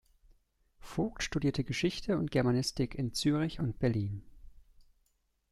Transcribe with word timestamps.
Vogt 0.79 1.21
studierte 1.21 1.63
Geschichte 1.63 2.17
und 2.17 2.31
Germanistik 2.31 2.95
in 2.95 3.13
Zürich 3.13 3.59
und 3.59 3.77
Berlin. 3.77 4.23